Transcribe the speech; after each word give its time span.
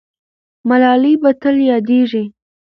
ملالۍ 0.67 1.13
به 1.21 1.31
تل 1.41 1.55
یادېږي. 1.71 2.23